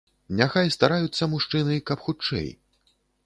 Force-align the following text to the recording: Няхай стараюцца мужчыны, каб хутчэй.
Няхай 0.37 0.69
стараюцца 0.75 1.27
мужчыны, 1.35 1.77
каб 1.91 1.99
хутчэй. 2.09 2.49